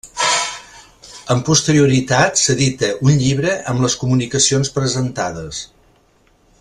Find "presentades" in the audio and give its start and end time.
4.79-5.61